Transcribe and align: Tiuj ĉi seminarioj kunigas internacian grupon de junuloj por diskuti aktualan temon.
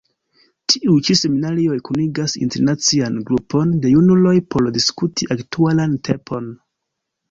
Tiuj 0.71 0.95
ĉi 1.09 1.15
seminarioj 1.19 1.75
kunigas 1.91 2.35
internacian 2.47 3.21
grupon 3.31 3.79
de 3.87 3.95
junuloj 3.95 4.37
por 4.53 4.69
diskuti 4.83 5.35
aktualan 5.41 5.99
temon. 6.13 6.55